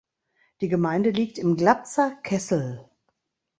Die 0.61 0.67
Gemeinde 0.67 1.11
liegt 1.11 1.37
im 1.37 1.55
Glatzer 1.55 2.09
Kessel. 2.23 2.89